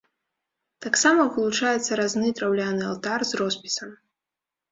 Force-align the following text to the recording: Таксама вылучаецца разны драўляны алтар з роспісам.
Таксама 0.85 1.25
вылучаецца 1.35 1.99
разны 2.01 2.27
драўляны 2.39 2.83
алтар 2.91 3.19
з 3.33 3.41
роспісам. 3.43 3.93